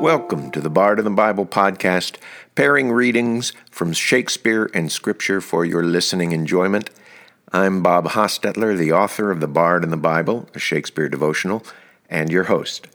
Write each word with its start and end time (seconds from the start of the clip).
Welcome 0.00 0.50
to 0.52 0.62
the 0.62 0.70
Bard 0.70 0.98
and 0.98 1.04
the 1.04 1.10
Bible 1.10 1.44
podcast, 1.44 2.16
pairing 2.54 2.90
readings 2.90 3.52
from 3.70 3.92
Shakespeare 3.92 4.70
and 4.72 4.90
Scripture 4.90 5.42
for 5.42 5.62
your 5.62 5.84
listening 5.84 6.32
enjoyment. 6.32 6.88
I'm 7.52 7.82
Bob 7.82 8.06
Hostetler, 8.06 8.78
the 8.78 8.92
author 8.92 9.30
of 9.30 9.40
The 9.40 9.46
Bard 9.46 9.84
and 9.84 9.92
the 9.92 9.98
Bible, 9.98 10.48
a 10.54 10.58
Shakespeare 10.58 11.10
devotional, 11.10 11.62
and 12.08 12.32
your 12.32 12.44
host. 12.44 12.86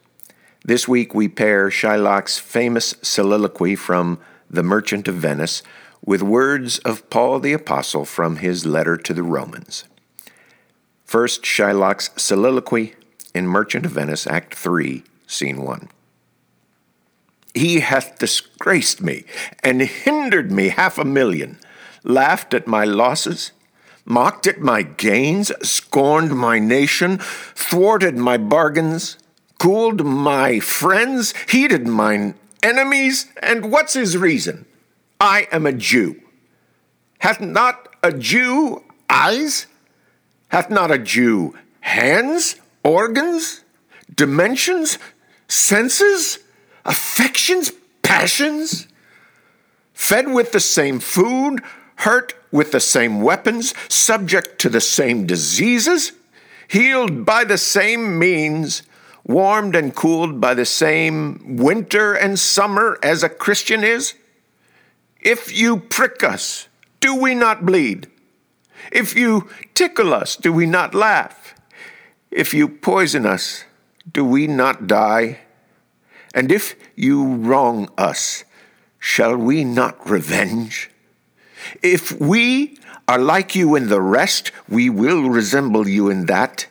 This 0.63 0.87
week 0.87 1.13
we 1.13 1.27
pair 1.27 1.69
Shylock's 1.69 2.39
famous 2.39 2.95
soliloquy 3.03 3.75
from 3.75 4.19
The 4.49 4.63
Merchant 4.63 5.07
of 5.07 5.13
Venice 5.13 5.61
with 6.03 6.23
words 6.23 6.79
of 6.79 7.07
Paul 7.11 7.39
the 7.39 7.53
Apostle 7.53 8.05
from 8.05 8.37
his 8.37 8.65
letter 8.65 8.97
to 8.97 9.13
the 9.13 9.21
Romans. 9.21 9.83
First, 11.03 11.43
Shylock's 11.43 12.09
soliloquy 12.19 12.95
in 13.35 13.45
Merchant 13.45 13.85
of 13.85 13.91
Venice, 13.91 14.25
Act 14.25 14.55
3, 14.55 15.03
Scene 15.27 15.61
1. 15.61 15.89
He 17.55 17.79
hath 17.79 18.19
disgraced 18.19 19.01
me 19.01 19.23
and 19.63 19.81
hindered 19.81 20.51
me 20.51 20.69
half 20.69 20.97
a 20.97 21.05
million, 21.05 21.57
laughed 22.03 22.53
at 22.53 22.67
my 22.67 22.83
losses, 22.83 23.53
mocked 24.03 24.45
at 24.45 24.59
my 24.59 24.83
gains, 24.83 25.53
scorned 25.67 26.35
my 26.35 26.59
nation, 26.59 27.17
thwarted 27.17 28.17
my 28.17 28.37
bargains, 28.37 29.17
cooled 29.57 30.05
my 30.05 30.59
friends, 30.59 31.33
heated 31.49 31.87
mine 31.87 32.35
enemies, 32.61 33.31
and 33.41 33.71
what's 33.71 33.93
his 33.93 34.17
reason? 34.17 34.65
I 35.19 35.47
am 35.51 35.65
a 35.65 35.71
Jew. 35.71 36.21
Hath 37.19 37.39
not 37.39 37.87
a 38.03 38.11
Jew 38.11 38.83
eyes? 39.09 39.67
Hath 40.49 40.69
not 40.69 40.91
a 40.91 40.99
Jew 40.99 41.55
hands, 41.79 42.57
organs, 42.83 43.61
dimensions, 44.13 44.97
senses? 45.47 46.39
Affections, 46.85 47.71
passions, 48.01 48.87
fed 49.93 50.31
with 50.31 50.51
the 50.51 50.59
same 50.59 50.99
food, 50.99 51.61
hurt 51.97 52.33
with 52.51 52.71
the 52.71 52.79
same 52.79 53.21
weapons, 53.21 53.73
subject 53.89 54.59
to 54.61 54.69
the 54.69 54.81
same 54.81 55.25
diseases, 55.25 56.11
healed 56.67 57.25
by 57.25 57.43
the 57.43 57.57
same 57.57 58.19
means, 58.19 58.83
warmed 59.23 59.75
and 59.75 59.95
cooled 59.95 60.39
by 60.39 60.53
the 60.53 60.65
same 60.65 61.57
winter 61.57 62.13
and 62.13 62.37
summer 62.39 62.99
as 63.01 63.23
a 63.23 63.29
Christian 63.29 63.83
is? 63.83 64.13
If 65.21 65.57
you 65.57 65.77
prick 65.77 66.23
us, 66.23 66.67
do 66.99 67.15
we 67.15 67.33
not 67.33 67.65
bleed? 67.65 68.07
If 68.91 69.15
you 69.15 69.49
tickle 69.73 70.13
us, 70.13 70.35
do 70.35 70.53
we 70.53 70.65
not 70.65 70.93
laugh? 70.93 71.55
If 72.29 72.53
you 72.53 72.67
poison 72.67 73.25
us, 73.25 73.63
do 74.11 74.23
we 74.23 74.45
not 74.45 74.85
die? 74.85 75.39
And 76.35 76.51
if 76.51 76.75
you 76.95 77.35
wrong 77.37 77.89
us, 77.97 78.43
shall 78.99 79.37
we 79.37 79.63
not 79.63 80.07
revenge? 80.07 80.91
If 81.81 82.11
we 82.19 82.77
are 83.07 83.17
like 83.17 83.55
you 83.55 83.75
in 83.75 83.87
the 83.87 84.01
rest, 84.01 84.51
we 84.67 84.89
will 84.89 85.29
resemble 85.29 85.87
you 85.87 86.09
in 86.09 86.25
that. 86.25 86.67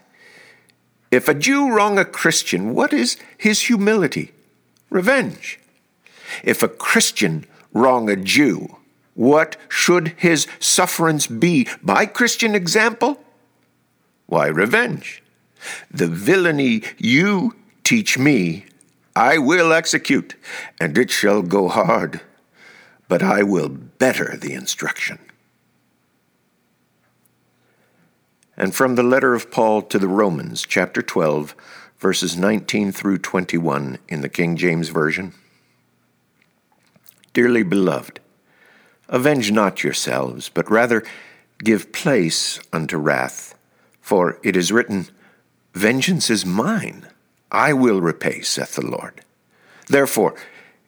If 1.11 1.29
a 1.29 1.35
Jew 1.35 1.73
wrong 1.73 1.99
a 1.99 2.05
Christian, 2.05 2.75
what 2.75 2.93
is 2.93 3.17
his 3.39 3.63
humility? 3.63 4.33
Revenge. 4.91 5.59
If 6.43 6.63
a 6.63 6.69
Christian 6.69 7.47
wrong 7.73 8.11
a 8.11 8.17
Jew, 8.17 8.77
what 9.15 9.57
should 9.69 10.09
his 10.19 10.47
sufferance 10.59 11.27
be 11.27 11.69
by 11.83 12.05
Christian 12.05 12.55
example? 12.55 13.23
Why, 14.27 14.49
revenge. 14.49 15.23
The 15.91 16.09
villainy 16.09 16.83
you 16.99 17.55
teach 17.85 18.19
me 18.19 18.67
I 19.17 19.39
will 19.39 19.73
execute, 19.73 20.35
and 20.81 20.99
it 20.99 21.09
shall 21.09 21.43
go 21.43 21.69
hard, 21.69 22.21
but 23.07 23.23
I 23.23 23.45
will 23.45 23.69
better 23.69 24.37
the 24.37 24.55
instruction. 24.55 25.21
And 28.57 28.75
from 28.75 28.97
the 28.97 29.05
letter 29.05 29.35
of 29.35 29.53
Paul 29.53 29.83
to 29.83 30.01
the 30.01 30.09
Romans, 30.09 30.65
chapter 30.67 31.01
12, 31.01 31.55
verses 31.99 32.37
19 32.37 32.91
through 32.91 33.19
21 33.19 33.99
in 34.09 34.21
the 34.21 34.29
King 34.29 34.57
James 34.57 34.89
Version. 34.89 35.33
Dearly 37.33 37.63
beloved, 37.63 38.19
avenge 39.09 39.53
not 39.53 39.85
yourselves, 39.85 40.49
but 40.49 40.71
rather 40.71 41.05
give 41.63 41.93
place 41.93 42.59
unto 42.73 42.97
wrath, 42.97 43.55
for 44.01 44.39
it 44.43 44.57
is 44.57 44.73
written, 44.73 45.07
Vengeance 45.73 46.31
is 46.31 46.45
mine 46.45 47.09
I 47.55 47.73
will 47.73 48.01
repay, 48.01 48.41
saith 48.41 48.75
the 48.75 48.85
Lord. 48.85 49.23
Therefore, 49.87 50.35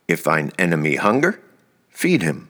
if 0.09 0.25
thine 0.25 0.51
enemy 0.59 0.97
hunger, 0.97 1.41
feed 1.89 2.23
him. 2.23 2.49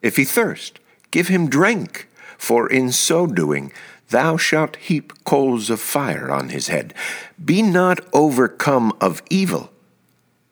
If 0.00 0.16
he 0.16 0.24
thirst, 0.24 0.80
give 1.10 1.28
him 1.28 1.48
drink, 1.48 2.08
for 2.38 2.66
in 2.66 2.92
so 2.92 3.26
doing 3.26 3.72
thou 4.08 4.38
shalt 4.38 4.76
heap 4.76 5.12
coals 5.24 5.68
of 5.68 5.80
fire 5.80 6.30
on 6.30 6.48
his 6.48 6.68
head. 6.68 6.94
Be 7.42 7.60
not 7.60 8.00
overcome 8.12 8.96
of 9.00 9.22
evil, 9.28 9.70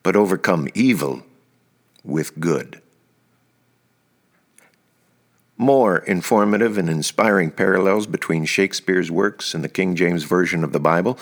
but 0.03 0.15
overcome 0.15 0.67
evil 0.75 1.23
with 2.03 2.39
good. 2.39 2.81
More 5.57 5.99
informative 5.99 6.77
and 6.77 6.89
inspiring 6.89 7.49
parallels 7.49 8.05
between 8.05 8.45
Shakespeare's 8.45 9.09
works 9.09 9.53
and 9.53 9.63
the 9.63 9.69
King 9.69 9.95
James 9.95 10.23
Version 10.23 10.63
of 10.63 10.73
the 10.73 10.79
Bible 10.81 11.17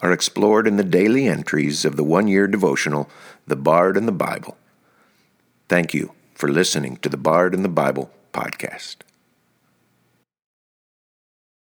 are 0.00 0.12
explored 0.12 0.66
in 0.66 0.76
the 0.76 0.84
daily 0.84 1.26
entries 1.26 1.84
of 1.84 1.96
the 1.96 2.04
one 2.04 2.28
year 2.28 2.46
devotional, 2.46 3.08
The 3.46 3.56
Bard 3.56 3.96
and 3.96 4.06
the 4.06 4.12
Bible. 4.12 4.56
Thank 5.68 5.92
you 5.92 6.12
for 6.34 6.48
listening 6.48 6.98
to 6.98 7.08
the 7.08 7.16
Bard 7.16 7.54
and 7.54 7.64
the 7.64 7.68
Bible 7.68 8.10
podcast. 8.32 8.98